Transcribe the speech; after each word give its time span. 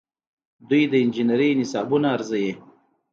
دوی 0.69 0.83
د 0.91 0.93
انجنیری 1.03 1.49
نصابونه 1.59 2.07
ارزوي. 2.15 2.53